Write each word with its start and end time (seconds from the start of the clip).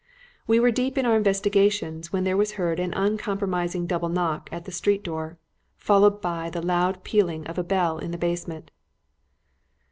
We 0.47 0.59
were 0.59 0.71
deep 0.71 0.97
in 0.97 1.05
our 1.05 1.15
investigations 1.15 2.11
when 2.11 2.23
there 2.23 2.35
was 2.35 2.53
heard 2.53 2.79
an 2.79 2.91
uncompromising 2.95 3.85
double 3.85 4.09
knock 4.09 4.49
at 4.51 4.65
the 4.65 4.71
street 4.71 5.03
door, 5.03 5.37
followed 5.77 6.23
by 6.23 6.49
the 6.49 6.59
loud 6.59 7.03
pealing 7.03 7.45
of 7.45 7.59
a 7.59 7.63
bell 7.63 7.99
in 7.99 8.09
the 8.09 8.17
basement. 8.17 8.71